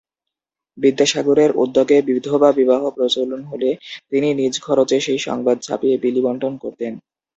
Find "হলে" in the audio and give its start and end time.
3.43-3.69